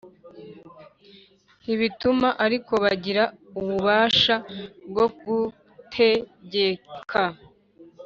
ntibituma 1.61 2.27
ariko 2.45 2.73
bagira 2.83 3.23
ububasha 3.59 4.35
bwo 4.89 5.05
gutekegeka 5.23 7.21